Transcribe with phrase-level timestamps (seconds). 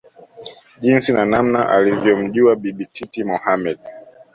[0.81, 3.79] jinsi na namna alivyomjua Bibi Titi Mohamed